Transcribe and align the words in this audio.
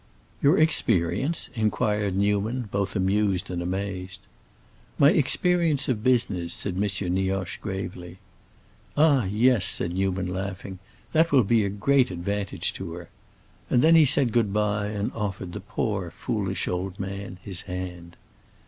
"Your 0.41 0.57
experience?" 0.57 1.51
inquired 1.53 2.15
Newman, 2.15 2.69
both 2.71 2.95
amused 2.95 3.51
and 3.51 3.61
amazed. 3.61 4.21
"My 4.97 5.11
experience 5.11 5.87
of 5.87 6.03
business," 6.03 6.55
said 6.55 6.73
M. 6.75 7.13
Nioche, 7.13 7.57
gravely. 7.59 8.17
"Ah, 8.97 9.25
yes," 9.25 9.63
said 9.63 9.93
Newman, 9.93 10.25
laughing, 10.25 10.79
"that 11.13 11.31
will 11.31 11.43
be 11.43 11.63
a 11.63 11.69
great 11.69 12.09
advantage 12.09 12.73
to 12.73 12.93
her!" 12.93 13.09
And 13.69 13.83
then 13.83 13.93
he 13.93 14.05
said 14.05 14.31
good 14.33 14.51
bye, 14.51 14.87
and 14.87 15.13
offered 15.13 15.53
the 15.53 15.59
poor, 15.59 16.09
foolish 16.09 16.67
old 16.67 16.99
man 16.99 17.37
his 17.43 17.61
hand. 17.69 18.15